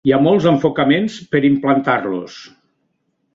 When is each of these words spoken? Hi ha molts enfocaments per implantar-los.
Hi 0.09 0.11
ha 0.13 0.17
molts 0.27 0.45
enfocaments 0.51 1.17
per 1.35 1.43
implantar-los. 1.51 2.41